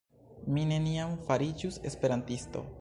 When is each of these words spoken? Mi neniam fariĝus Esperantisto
Mi 0.55 0.63
neniam 0.71 1.13
fariĝus 1.29 1.81
Esperantisto 1.91 2.69